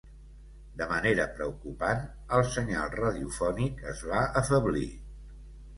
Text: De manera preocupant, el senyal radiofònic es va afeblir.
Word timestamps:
De 0.79 0.87
manera 0.91 1.27
preocupant, 1.35 2.01
el 2.39 2.49
senyal 2.55 2.91
radiofònic 2.97 3.87
es 3.95 4.05
va 4.15 4.27
afeblir. 4.45 4.89